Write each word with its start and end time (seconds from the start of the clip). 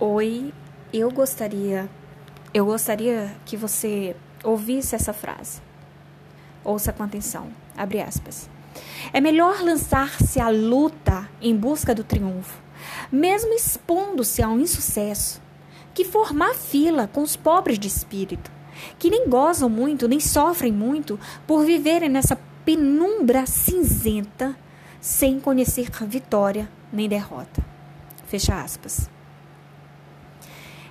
Oi, 0.00 0.54
eu 0.92 1.10
gostaria 1.10 1.88
eu 2.54 2.64
gostaria 2.64 3.34
que 3.44 3.56
você 3.56 4.16
ouvisse 4.42 4.94
essa 4.94 5.12
frase. 5.12 5.60
Ouça 6.64 6.92
com 6.92 7.02
atenção. 7.02 7.48
Abre 7.76 8.00
aspas. 8.00 8.48
É 9.12 9.20
melhor 9.20 9.60
lançar-se 9.60 10.40
à 10.40 10.48
luta 10.48 11.28
em 11.42 11.54
busca 11.54 11.94
do 11.94 12.04
triunfo, 12.04 12.60
mesmo 13.10 13.52
expondo-se 13.52 14.42
a 14.42 14.48
um 14.48 14.60
insucesso, 14.60 15.42
que 15.92 16.04
formar 16.04 16.54
fila 16.54 17.08
com 17.08 17.22
os 17.22 17.36
pobres 17.36 17.78
de 17.78 17.88
espírito, 17.88 18.50
que 18.98 19.10
nem 19.10 19.28
gozam 19.28 19.68
muito, 19.68 20.08
nem 20.08 20.20
sofrem 20.20 20.72
muito 20.72 21.18
por 21.46 21.64
viverem 21.64 22.08
nessa 22.08 22.38
penumbra 22.64 23.46
cinzenta 23.46 24.56
sem 25.00 25.38
conhecer 25.38 25.90
vitória 26.06 26.70
nem 26.92 27.08
derrota. 27.08 27.64
Fecha 28.26 28.62
aspas. 28.62 29.10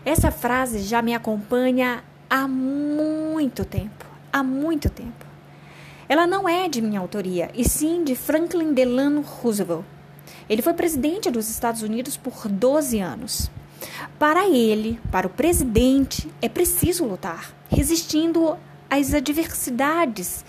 Essa 0.07 0.31
frase 0.31 0.79
já 0.84 1.02
me 1.02 1.13
acompanha 1.13 2.02
há 2.29 2.48
muito 2.48 3.65
tempo, 3.65 4.05
há 4.31 4.41
muito 4.41 4.89
tempo. 4.89 5.25
Ela 6.07 6.25
não 6.25 6.48
é 6.48 6.70
de 6.70 6.81
minha 6.81 7.02
autoria, 7.02 7.52
e 7.53 7.67
sim 7.67 8.05
de 8.05 8.15
Franklin 8.15 8.71
Delano 8.71 9.20
Roosevelt. 9.20 9.84
Ele 10.48 10.62
foi 10.62 10.73
presidente 10.73 11.29
dos 11.29 11.49
Estados 11.49 11.81
Unidos 11.81 12.15
por 12.15 12.48
12 12.48 13.01
anos. 13.01 13.51
Para 14.17 14.48
ele, 14.48 14.98
para 15.12 15.27
o 15.27 15.29
presidente, 15.29 16.31
é 16.41 16.48
preciso 16.48 17.03
lutar, 17.03 17.53
resistindo 17.70 18.57
às 18.89 19.13
adversidades 19.13 20.45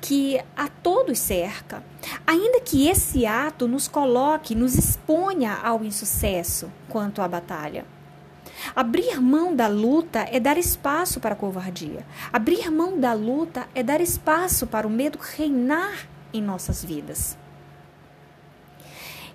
que 0.00 0.40
a 0.56 0.68
todos 0.68 1.18
cerca, 1.18 1.82
ainda 2.24 2.60
que 2.60 2.86
esse 2.86 3.26
ato 3.26 3.66
nos 3.66 3.88
coloque, 3.88 4.54
nos 4.54 4.76
exponha 4.76 5.54
ao 5.54 5.82
insucesso 5.82 6.70
quanto 6.88 7.20
à 7.20 7.26
batalha. 7.26 7.84
Abrir 8.74 9.20
mão 9.20 9.54
da 9.54 9.66
luta 9.66 10.26
é 10.30 10.38
dar 10.38 10.56
espaço 10.56 11.20
para 11.20 11.34
a 11.34 11.36
covardia. 11.36 12.06
Abrir 12.32 12.70
mão 12.70 12.98
da 12.98 13.12
luta 13.12 13.68
é 13.74 13.82
dar 13.82 14.00
espaço 14.00 14.66
para 14.66 14.86
o 14.86 14.90
medo 14.90 15.18
reinar 15.20 16.08
em 16.32 16.40
nossas 16.40 16.84
vidas. 16.84 17.36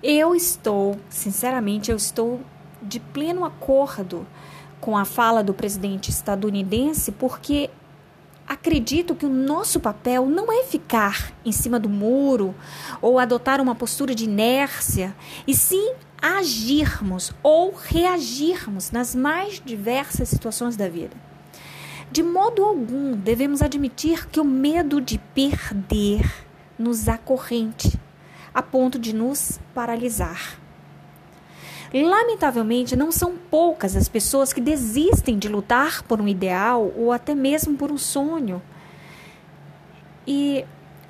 Eu 0.02 0.36
estou, 0.36 1.00
sinceramente, 1.10 1.90
eu 1.90 1.98
estou 1.98 2.40
de 2.82 3.00
pleno 3.00 3.44
acordo 3.44 4.26
com 4.80 4.96
a 4.96 5.04
fala 5.04 5.44
do 5.44 5.54
presidente 5.54 6.10
estadunidense, 6.10 7.12
porque 7.12 7.70
acredito 8.48 9.16
que 9.16 9.26
o 9.26 9.30
nosso 9.30 9.80
papel 9.80 10.28
não 10.28 10.52
é 10.52 10.64
ficar 10.64 11.34
em 11.44 11.52
cima 11.52 11.80
do 11.80 11.90
muro 11.90 12.54
ou 13.02 13.18
adotar 13.18 13.60
uma 13.60 13.74
postura 13.74 14.14
de 14.14 14.26
inércia, 14.26 15.16
e 15.48 15.56
sim 15.56 15.96
agirmos 16.26 17.32
ou 17.44 17.72
reagirmos 17.72 18.90
nas 18.90 19.14
mais 19.14 19.62
diversas 19.64 20.28
situações 20.28 20.76
da 20.76 20.90
vida. 20.90 21.16
De 22.12 22.24
modo 22.24 22.64
algum 22.64 23.16
devemos 23.16 23.62
admitir 23.62 24.28
que 24.30 24.40
o 24.40 24.44
medo 24.44 25.00
de 25.00 25.20
perder 25.20 26.26
nos 26.80 27.08
acorrente, 27.08 28.00
a 28.52 28.64
ponto 28.64 28.98
de 28.98 29.14
nos 29.14 29.60
paralisar. 29.76 30.60
Lamentavelmente, 31.94 32.96
não 32.96 33.12
são 33.12 33.36
poucas 33.38 33.96
as 33.96 34.10
pessoas 34.10 34.52
que 34.52 34.60
desistem 34.60 35.38
de 35.38 35.48
lutar 35.48 36.02
por 36.04 36.20
um 36.20 36.28
ideal 36.28 36.92
ou 36.98 37.12
até 37.12 37.36
mesmo 37.36 37.78
por 37.78 37.92
um 37.92 38.00
sonho. 38.00 38.62
E 40.26 40.66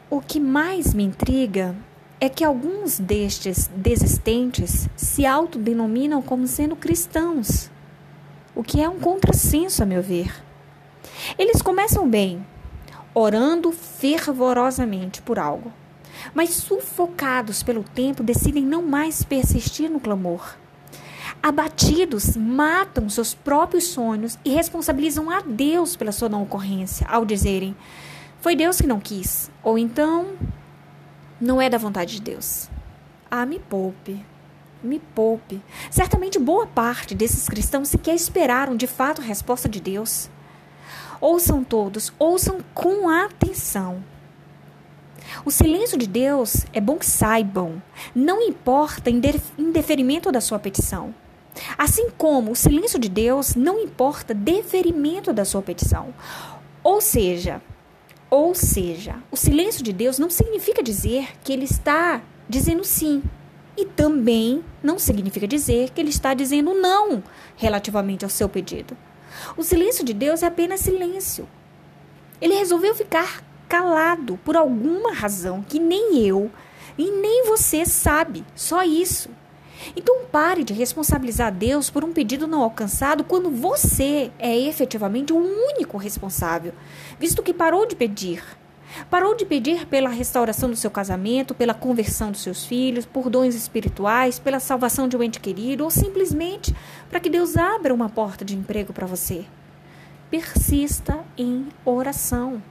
o 0.09 0.19
que 0.19 0.41
mais 0.41 0.93
me 0.93 1.03
intriga 1.03 1.73
é 2.25 2.29
que 2.29 2.43
alguns 2.43 2.99
destes 2.99 3.69
desistentes 3.75 4.89
se 4.95 5.27
autodenominam 5.27 6.23
como 6.23 6.47
sendo 6.47 6.75
cristãos, 6.75 7.69
o 8.55 8.63
que 8.63 8.81
é 8.81 8.89
um 8.89 8.99
contrassenso, 8.99 9.83
a 9.83 9.85
meu 9.85 10.01
ver. 10.01 10.33
Eles 11.37 11.61
começam 11.61 12.09
bem, 12.09 12.43
orando 13.13 13.71
fervorosamente 13.71 15.21
por 15.21 15.37
algo, 15.37 15.71
mas 16.33 16.49
sufocados 16.49 17.61
pelo 17.61 17.83
tempo 17.83 18.23
decidem 18.23 18.65
não 18.65 18.81
mais 18.81 19.23
persistir 19.23 19.89
no 19.89 19.99
clamor. 19.99 20.57
Abatidos, 21.43 22.35
matam 22.35 23.07
seus 23.07 23.35
próprios 23.35 23.83
sonhos 23.83 24.35
e 24.43 24.49
responsabilizam 24.49 25.29
a 25.29 25.41
Deus 25.41 25.95
pela 25.95 26.11
sua 26.11 26.27
não 26.27 26.41
ocorrência, 26.41 27.05
ao 27.07 27.23
dizerem: 27.23 27.75
Foi 28.41 28.55
Deus 28.55 28.81
que 28.81 28.87
não 28.87 28.99
quis, 28.99 29.51
ou 29.61 29.77
então 29.77 30.33
não 31.39 31.61
é 31.61 31.69
da 31.69 31.77
vontade 31.77 32.15
de 32.15 32.21
Deus. 32.21 32.69
Ah, 33.29 33.45
me 33.45 33.59
poupe. 33.59 34.23
Me 34.81 34.99
poupe. 34.99 35.61
Certamente 35.89 36.39
boa 36.39 36.67
parte 36.67 37.15
desses 37.15 37.47
cristãos 37.47 37.89
sequer 37.89 38.15
esperaram 38.15 38.75
de 38.75 38.87
fato 38.87 39.21
a 39.21 39.25
resposta 39.25 39.67
de 39.67 39.79
Deus. 39.79 40.29
Ouçam 41.19 41.63
todos, 41.63 42.13
ouçam 42.19 42.59
com 42.73 43.09
atenção. 43.09 44.03
O 45.43 45.51
silêncio 45.51 45.97
de 45.97 46.07
Deus 46.07 46.65
é 46.71 46.79
bom 46.79 46.97
que 46.97 47.05
saibam, 47.05 47.81
não 48.13 48.41
importa 48.41 49.09
em 49.09 49.19
deferimento 49.71 50.31
da 50.31 50.39
sua 50.39 50.59
petição. 50.59 51.15
Assim 51.77 52.09
como 52.17 52.51
o 52.51 52.55
silêncio 52.55 52.99
de 52.99 53.09
Deus 53.09 53.55
não 53.55 53.79
importa 53.79 54.33
deferimento 54.33 55.33
da 55.33 55.45
sua 55.45 55.61
petição. 55.61 56.13
Ou 56.83 57.01
seja, 57.01 57.61
ou 58.35 58.53
seja, 58.53 59.15
o 59.31 59.37
silêncio 59.37 59.81
de 59.81 59.93
Deus 59.93 60.19
não 60.19 60.29
significa 60.29 60.83
dizer 60.83 61.29
que 61.41 61.53
ele 61.53 61.63
está 61.63 62.21
dizendo 62.49 62.83
sim. 62.83 63.23
E 63.77 63.85
também 63.85 64.61
não 64.83 64.99
significa 64.99 65.47
dizer 65.47 65.91
que 65.91 66.01
ele 66.01 66.09
está 66.09 66.33
dizendo 66.33 66.73
não 66.73 67.23
relativamente 67.55 68.25
ao 68.25 68.29
seu 68.29 68.49
pedido. 68.49 68.97
O 69.55 69.63
silêncio 69.63 70.03
de 70.03 70.13
Deus 70.13 70.43
é 70.43 70.47
apenas 70.47 70.81
silêncio. 70.81 71.47
Ele 72.41 72.55
resolveu 72.55 72.93
ficar 72.93 73.41
calado 73.69 74.37
por 74.43 74.57
alguma 74.57 75.13
razão 75.13 75.61
que 75.61 75.79
nem 75.79 76.19
eu 76.19 76.51
e 76.97 77.09
nem 77.09 77.45
você 77.45 77.85
sabe. 77.85 78.43
Só 78.53 78.83
isso. 78.83 79.29
Então 79.95 80.25
pare 80.31 80.63
de 80.63 80.73
responsabilizar 80.73 81.51
Deus 81.51 81.89
por 81.89 82.03
um 82.03 82.11
pedido 82.11 82.47
não 82.47 82.61
alcançado 82.61 83.23
quando 83.23 83.49
você 83.49 84.31
é 84.39 84.57
efetivamente 84.57 85.33
o 85.33 85.37
único 85.37 85.97
responsável, 85.97 86.73
visto 87.19 87.43
que 87.43 87.53
parou 87.53 87.85
de 87.85 87.95
pedir. 87.95 88.43
Parou 89.09 89.35
de 89.35 89.45
pedir 89.45 89.85
pela 89.87 90.09
restauração 90.09 90.69
do 90.69 90.75
seu 90.75 90.89
casamento, 90.89 91.53
pela 91.53 91.73
conversão 91.73 92.31
dos 92.31 92.41
seus 92.41 92.65
filhos, 92.65 93.05
por 93.05 93.29
dons 93.29 93.53
espirituais, 93.53 94.39
pela 94.39 94.59
salvação 94.59 95.07
de 95.07 95.17
um 95.17 95.23
ente 95.23 95.39
querido 95.39 95.83
ou 95.83 95.91
simplesmente 95.91 96.73
para 97.09 97.19
que 97.19 97.29
Deus 97.29 97.57
abra 97.57 97.93
uma 97.93 98.09
porta 98.09 98.45
de 98.45 98.55
emprego 98.55 98.93
para 98.93 99.07
você. 99.07 99.45
Persista 100.29 101.23
em 101.37 101.67
oração. 101.83 102.61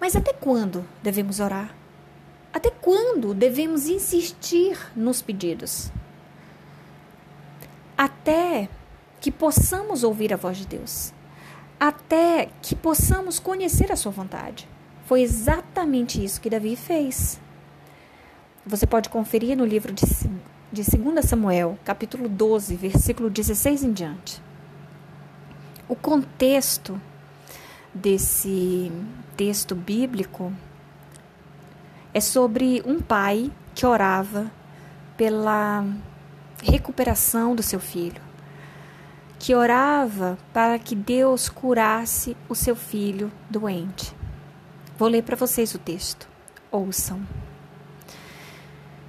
Mas 0.00 0.14
até 0.14 0.32
quando 0.32 0.84
devemos 1.02 1.40
orar? 1.40 1.74
Até 2.56 2.70
quando 2.70 3.34
devemos 3.34 3.86
insistir 3.86 4.78
nos 4.96 5.20
pedidos? 5.20 5.92
Até 7.98 8.70
que 9.20 9.30
possamos 9.30 10.02
ouvir 10.02 10.32
a 10.32 10.38
voz 10.38 10.56
de 10.56 10.66
Deus. 10.66 11.12
Até 11.78 12.48
que 12.62 12.74
possamos 12.74 13.38
conhecer 13.38 13.92
a 13.92 13.96
sua 13.96 14.10
vontade. 14.10 14.66
Foi 15.04 15.20
exatamente 15.20 16.24
isso 16.24 16.40
que 16.40 16.48
Davi 16.48 16.76
fez. 16.76 17.38
Você 18.64 18.86
pode 18.86 19.10
conferir 19.10 19.54
no 19.54 19.66
livro 19.66 19.92
de, 19.92 20.06
de 20.72 20.82
2 20.82 21.26
Samuel, 21.26 21.78
capítulo 21.84 22.26
12, 22.26 22.74
versículo 22.74 23.28
16 23.28 23.84
em 23.84 23.92
diante. 23.92 24.42
O 25.86 25.94
contexto 25.94 26.98
desse 27.92 28.90
texto 29.36 29.74
bíblico 29.74 30.50
é 32.16 32.20
sobre 32.20 32.82
um 32.86 32.98
pai 32.98 33.52
que 33.74 33.84
orava 33.84 34.50
pela 35.18 35.84
recuperação 36.62 37.54
do 37.54 37.62
seu 37.62 37.78
filho, 37.78 38.22
que 39.38 39.54
orava 39.54 40.38
para 40.50 40.78
que 40.78 40.96
Deus 40.96 41.50
curasse 41.50 42.34
o 42.48 42.54
seu 42.54 42.74
filho 42.74 43.30
doente. 43.50 44.16
Vou 44.96 45.10
ler 45.10 45.24
para 45.24 45.36
vocês 45.36 45.74
o 45.74 45.78
texto. 45.78 46.26
Ouçam. 46.70 47.20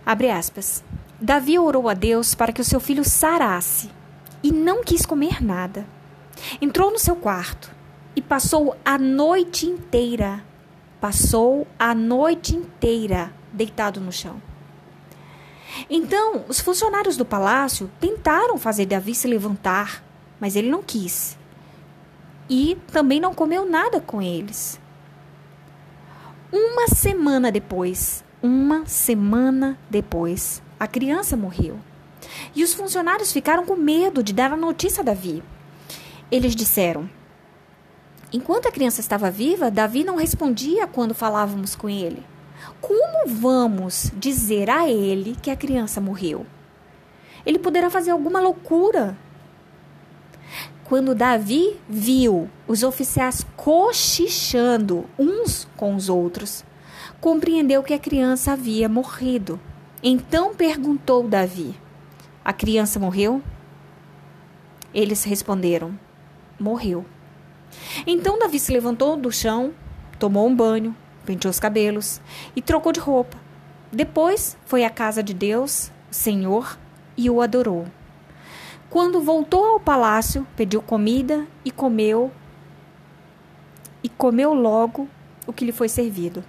Abre 0.06 0.30
aspas. 0.30 0.84
Davi 1.18 1.58
orou 1.58 1.88
a 1.88 1.94
Deus 1.94 2.36
para 2.36 2.52
que 2.52 2.60
o 2.60 2.66
seu 2.66 2.81
filho 2.81 3.06
sarasse 3.06 3.90
e 4.44 4.52
não 4.52 4.84
quis 4.84 5.06
comer 5.06 5.42
nada. 5.42 5.86
Entrou 6.60 6.92
no 6.92 7.00
seu 7.00 7.16
quarto 7.16 7.74
e 8.18 8.22
passou 8.22 8.76
a 8.84 8.98
noite 8.98 9.66
inteira 9.66 10.44
Passou 11.00 11.68
a 11.78 11.94
noite 11.94 12.56
inteira 12.56 13.32
deitado 13.54 14.00
no 14.00 14.12
chão. 14.12 14.42
Então, 15.90 16.46
os 16.48 16.60
funcionários 16.60 17.18
do 17.18 17.26
palácio 17.26 17.90
tentaram 18.00 18.58
fazer 18.58 18.86
Davi 18.86 19.14
se 19.14 19.28
levantar, 19.28 20.04
mas 20.40 20.56
ele 20.56 20.70
não 20.70 20.82
quis. 20.82 21.38
E 22.50 22.78
também 22.92 23.20
não 23.20 23.34
comeu 23.34 23.66
nada 23.70 24.00
com 24.00 24.22
eles. 24.22 24.80
Uma 26.52 26.88
semana 26.88 27.52
depois, 27.52 28.24
uma 28.42 28.86
semana 28.86 29.78
depois, 29.90 30.62
a 30.80 30.88
criança 30.88 31.36
morreu. 31.36 31.80
E 32.56 32.64
os 32.64 32.74
funcionários 32.74 33.32
ficaram 33.32 33.66
com 33.66 33.76
medo 33.76 34.24
de 34.24 34.34
dar 34.34 34.54
a 34.54 34.58
notícia 34.58 35.02
a 35.02 35.04
Davi. 35.04 35.44
Eles 36.32 36.56
disseram: 36.56 37.10
Enquanto 38.32 38.68
a 38.68 38.72
criança 38.72 39.00
estava 39.00 39.32
viva, 39.32 39.72
Davi 39.72 40.04
não 40.04 40.18
respondia 40.18 40.86
quando 40.86 41.14
falávamos 41.14 41.76
com 41.76 41.90
ele. 41.90 42.24
Como 42.82 43.28
vamos 43.28 44.12
dizer 44.16 44.70
a 44.70 44.90
ele 44.90 45.36
que 45.42 45.50
a 45.50 45.56
criança 45.56 46.02
morreu? 46.02 46.46
Ele 47.46 47.58
poderá 47.58 47.90
fazer 47.90 48.12
alguma 48.12 48.42
loucura. 48.42 49.18
Quando 50.84 51.16
Davi 51.16 51.80
viu 51.88 52.50
os 52.68 52.84
oficiais 52.84 53.46
cochichando 53.56 55.06
uns 55.18 55.68
com 55.78 55.96
os 55.96 56.10
outros, 56.10 56.66
compreendeu 57.22 57.82
que 57.84 57.94
a 57.94 58.00
criança 58.00 58.52
havia 58.54 58.90
morrido. 58.90 59.60
Então 60.04 60.54
perguntou 60.54 61.28
Davi: 61.28 61.76
A 62.44 62.52
criança 62.52 63.00
morreu? 63.00 63.42
Eles 64.94 65.24
responderam: 65.24 65.98
Morreu. 66.60 67.06
Então 68.06 68.40
Davi 68.40 68.60
se 68.60 68.72
levantou 68.72 69.16
do 69.18 69.31
chão, 69.31 69.74
tomou 70.19 70.48
um 70.48 70.56
banho, 70.56 70.96
penteou 71.25 71.50
os 71.50 71.60
cabelos 71.60 72.22
e 72.56 72.62
trocou 72.62 72.92
de 72.92 73.00
roupa. 73.00 73.38
Depois 73.92 74.58
foi 74.66 74.84
à 74.84 74.90
casa 74.90 75.24
de 75.24 75.34
Deus, 75.34 75.92
Senhor, 76.12 76.78
e 77.16 77.30
o 77.30 77.42
adorou. 77.42 77.88
Quando 78.90 79.22
voltou 79.22 79.66
ao 79.66 79.80
palácio, 79.80 80.48
pediu 80.56 80.81
comida 80.81 81.46
e 81.66 81.72
comeu, 81.72 82.31
e 84.04 84.10
comeu 84.10 84.54
logo 84.54 85.08
o 85.46 85.52
que 85.52 85.66
lhe 85.66 85.72
foi 85.72 85.90
servido. 85.90 86.44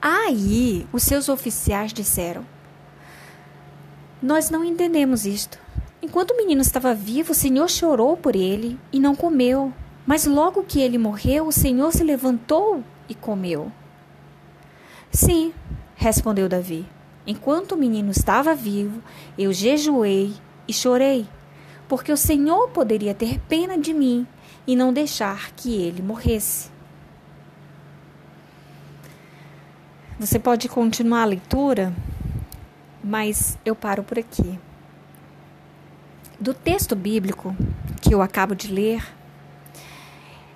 Aí 0.00 0.86
os 0.92 1.02
seus 1.02 1.28
oficiais 1.28 1.92
disseram: 1.92 2.44
Nós 4.20 4.50
não 4.50 4.64
entendemos 4.64 5.26
isto. 5.26 5.58
Enquanto 6.02 6.32
o 6.32 6.36
menino 6.36 6.60
estava 6.60 6.92
vivo, 6.92 7.30
o 7.30 7.34
Senhor 7.34 7.70
chorou 7.70 8.16
por 8.16 8.34
ele 8.34 8.76
e 8.92 8.98
não 8.98 9.14
comeu. 9.14 9.72
Mas 10.04 10.26
logo 10.26 10.64
que 10.64 10.80
ele 10.80 10.98
morreu, 10.98 11.46
o 11.46 11.52
Senhor 11.52 11.92
se 11.92 12.02
levantou 12.02 12.82
e 13.08 13.14
comeu. 13.14 13.70
Sim, 15.12 15.54
respondeu 15.94 16.48
Davi. 16.48 16.84
Enquanto 17.24 17.72
o 17.72 17.78
menino 17.78 18.10
estava 18.10 18.52
vivo, 18.52 19.00
eu 19.38 19.52
jejuei 19.52 20.34
e 20.66 20.72
chorei, 20.72 21.24
porque 21.88 22.10
o 22.10 22.16
Senhor 22.16 22.70
poderia 22.70 23.14
ter 23.14 23.38
pena 23.40 23.78
de 23.78 23.94
mim 23.94 24.26
e 24.66 24.74
não 24.74 24.92
deixar 24.92 25.52
que 25.52 25.72
ele 25.72 26.02
morresse. 26.02 26.68
Você 30.18 30.38
pode 30.38 30.68
continuar 30.68 31.22
a 31.22 31.26
leitura, 31.26 31.94
mas 33.04 33.56
eu 33.64 33.76
paro 33.76 34.02
por 34.02 34.18
aqui. 34.18 34.58
Do 36.42 36.52
texto 36.52 36.96
bíblico 36.96 37.54
que 38.00 38.12
eu 38.12 38.20
acabo 38.20 38.52
de 38.52 38.66
ler, 38.66 39.00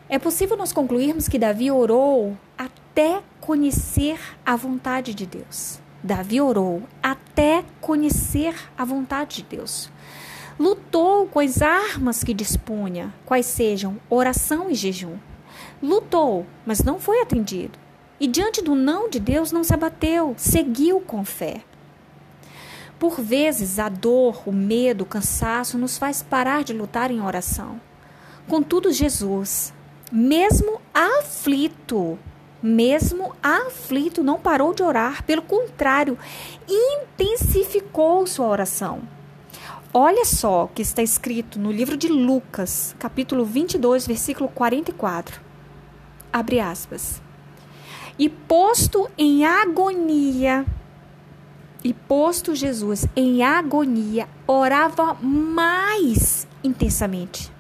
é 0.09 0.19
possível 0.19 0.57
nós 0.57 0.73
concluirmos 0.73 1.29
que 1.29 1.39
Davi 1.39 1.71
orou 1.71 2.37
até 2.59 3.23
conhecer 3.41 4.19
a 4.45 4.57
vontade 4.57 5.15
de 5.15 5.25
Deus. 5.25 5.79
Davi 6.03 6.41
orou 6.41 6.83
até 7.01 7.65
conhecer 7.81 8.57
a 8.77 8.85
vontade 8.85 9.37
de 9.37 9.57
Deus. 9.57 9.89
Lutou 10.59 11.29
com 11.29 11.39
as 11.39 11.63
armas 11.63 12.25
que 12.25 12.35
dispunha, 12.35 13.15
quais 13.25 13.47
sejam 13.47 13.97
oração 14.11 14.69
e 14.69 14.75
jejum. 14.75 15.17
Lutou, 15.81 16.45
mas 16.67 16.83
não 16.83 16.99
foi 16.99 17.21
atendido. 17.23 17.79
E 18.19 18.27
diante 18.27 18.61
do 18.61 18.75
não 18.75 19.09
de 19.09 19.21
Deus 19.21 19.53
não 19.53 19.63
se 19.63 19.73
abateu, 19.73 20.35
seguiu 20.37 20.99
com 20.99 21.25
fé. 21.25 21.63
Por 22.99 23.21
vezes, 23.21 23.79
a 23.79 23.89
dor, 23.89 24.43
o 24.47 24.53
medo, 24.53 25.03
o 25.03 25.07
cansaço 25.07 25.77
nos 25.77 25.99
faz 25.99 26.23
parar 26.23 26.65
de 26.65 26.73
lutar 26.73 27.11
em 27.11 27.21
oração. 27.21 27.81
Contudo, 28.49 28.93
Jesus, 28.93 29.75
mesmo 30.11 30.81
aflito, 30.95 32.19
mesmo 32.63 33.35
aflito, 33.43 34.23
não 34.23 34.39
parou 34.39 34.73
de 34.73 34.83
orar, 34.83 35.23
pelo 35.25 35.43
contrário, 35.43 36.19
intensificou 36.69 38.27
sua 38.27 38.47
oração. 38.47 39.03
Olha 39.93 40.25
só 40.25 40.65
o 40.65 40.69
que 40.69 40.83
está 40.83 41.03
escrito 41.03 41.59
no 41.59 41.73
livro 41.73 41.97
de 41.97 42.09
Lucas, 42.09 42.95
capítulo 42.99 43.45
22, 43.45 44.07
versículo 44.07 44.49
44. 44.49 45.41
Abre 46.33 46.61
aspas. 46.61 47.21
E 48.19 48.29
posto 48.29 49.11
em 49.17 49.45
agonia, 49.45 50.67
e 51.83 51.93
posto 51.93 52.55
Jesus 52.55 53.07
em 53.15 53.43
agonia, 53.43 54.29
orava 54.47 55.15
mais 55.15 56.47
intensamente. 56.63 57.53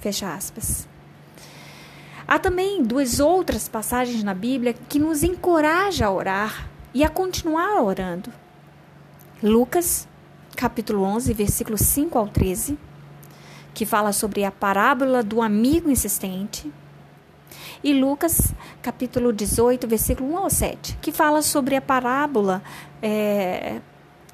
Fecha 0.00 0.32
aspas. 0.32 0.88
Há 2.28 2.38
também 2.38 2.82
duas 2.82 3.20
outras 3.20 3.68
passagens 3.68 4.22
na 4.22 4.34
Bíblia 4.34 4.74
que 4.88 4.98
nos 4.98 5.22
encorajam 5.22 6.08
a 6.08 6.12
orar 6.12 6.68
e 6.92 7.04
a 7.04 7.08
continuar 7.08 7.82
orando. 7.82 8.32
Lucas, 9.42 10.08
capítulo 10.56 11.02
11, 11.02 11.32
versículos 11.32 11.82
5 11.82 12.18
ao 12.18 12.26
13, 12.26 12.78
que 13.74 13.86
fala 13.86 14.12
sobre 14.12 14.44
a 14.44 14.50
parábola 14.50 15.22
do 15.22 15.42
amigo 15.42 15.90
insistente 15.90 16.72
e 17.82 17.92
Lucas, 17.92 18.52
capítulo 18.82 19.32
18, 19.32 19.86
versículo 19.86 20.32
1 20.32 20.38
ao 20.38 20.50
7, 20.50 20.98
que 21.00 21.12
fala 21.12 21.42
sobre 21.42 21.76
a 21.76 21.80
parábola 21.80 22.62
é, 23.02 23.80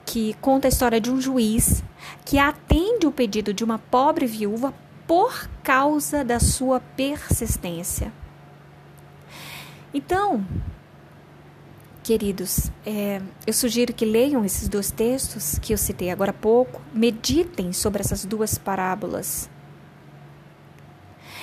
que 0.04 0.34
conta 0.40 0.68
a 0.68 0.70
história 0.70 1.00
de 1.00 1.10
um 1.10 1.20
juiz 1.20 1.82
que 2.24 2.38
atende 2.38 3.06
o 3.06 3.12
pedido 3.12 3.52
de 3.52 3.64
uma 3.64 3.78
pobre 3.78 4.26
viúva 4.26 4.74
por 5.06 5.48
causa 5.62 6.24
da 6.24 6.38
sua 6.38 6.80
persistência. 6.80 8.12
Então, 9.92 10.46
queridos, 12.02 12.70
é, 12.86 13.20
eu 13.46 13.52
sugiro 13.52 13.92
que 13.92 14.04
leiam 14.04 14.44
esses 14.44 14.68
dois 14.68 14.90
textos 14.90 15.58
que 15.58 15.72
eu 15.72 15.78
citei 15.78 16.10
agora 16.10 16.30
há 16.30 16.34
pouco, 16.34 16.80
meditem 16.94 17.72
sobre 17.72 18.00
essas 18.00 18.24
duas 18.24 18.56
parábolas 18.56 19.50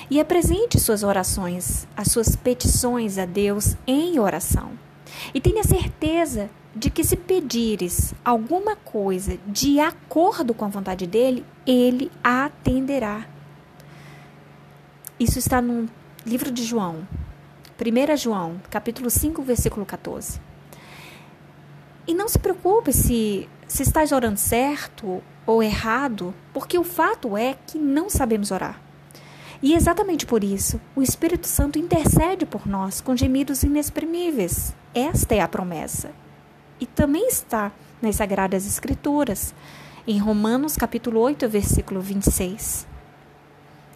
e 0.10 0.20
apresente 0.20 0.80
suas 0.80 1.04
orações, 1.04 1.88
as 1.96 2.12
suas 2.12 2.36
petições 2.36 3.18
a 3.18 3.26
Deus 3.26 3.76
em 3.86 4.20
oração. 4.20 4.72
E 5.34 5.40
tenha 5.40 5.64
certeza 5.64 6.50
de 6.76 6.90
que 6.90 7.04
se 7.04 7.16
pedires 7.16 8.14
alguma 8.24 8.76
coisa 8.76 9.38
de 9.46 9.80
acordo 9.80 10.54
com 10.54 10.66
a 10.66 10.70
vontade 10.70 11.06
dele, 11.06 11.46
ele 11.66 12.12
a 12.24 12.46
atenderá. 12.46 13.26
Isso 15.20 15.38
está 15.38 15.62
no 15.62 15.90
livro 16.26 16.52
de 16.52 16.64
João, 16.64 17.08
1 17.80 18.18
João, 18.18 18.62
capítulo 18.70 19.10
5, 19.10 19.42
versículo 19.42 19.86
14. 19.86 20.40
E 22.08 22.14
não 22.14 22.28
se 22.28 22.40
preocupe 22.40 22.92
se, 22.92 23.48
se 23.68 23.84
estás 23.84 24.12
orando 24.12 24.40
certo 24.40 25.22
ou 25.46 25.62
errado, 25.62 26.34
porque 26.54 26.78
o 26.78 26.84
fato 26.84 27.38
é 27.38 27.56
que 27.68 27.78
não 27.78 28.10
sabemos 28.10 28.52
orar. 28.52 28.89
E 29.62 29.74
exatamente 29.74 30.26
por 30.26 30.42
isso, 30.42 30.80
o 30.96 31.02
Espírito 31.02 31.46
Santo 31.46 31.78
intercede 31.78 32.46
por 32.46 32.66
nós 32.66 33.02
com 33.02 33.16
gemidos 33.16 33.62
inexprimíveis. 33.62 34.74
Esta 34.94 35.36
é 35.36 35.42
a 35.42 35.50
promessa. 35.50 36.12
E 36.80 36.86
também 36.86 37.28
está 37.28 37.72
nas 38.02 38.16
Sagradas 38.16 38.66
Escrituras, 38.66 39.54
em 40.08 40.18
Romanos 40.18 40.78
capítulo 40.78 41.20
8, 41.20 41.50
versículo 41.50 42.00
26. 42.00 42.88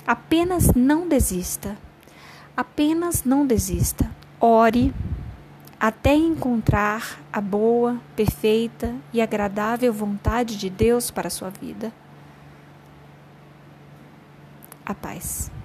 Apenas 0.05 0.73
não 0.75 1.07
desista. 1.07 1.77
Apenas 2.57 3.23
não 3.23 3.47
desista. 3.47 4.11
Ore 4.41 4.93
até 5.79 6.13
encontrar 6.13 7.21
a 7.31 7.39
boa, 7.39 8.01
perfeita 8.17 8.93
e 9.13 9.21
agradável 9.21 9.93
vontade 9.93 10.57
de 10.57 10.69
Deus 10.69 11.09
para 11.09 11.27
a 11.27 11.31
sua 11.31 11.49
vida 11.49 11.93
a 14.85 14.93
paz. 14.93 15.62